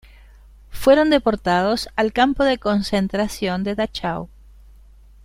[0.71, 4.29] Fueron deportados al Campo de concentración de Dachau.